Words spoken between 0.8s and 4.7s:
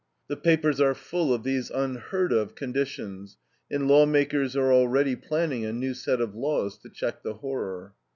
are full of these "unheard of conditions," and lawmakers